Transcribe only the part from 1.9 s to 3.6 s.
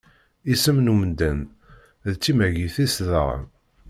d timagit-is daɣen.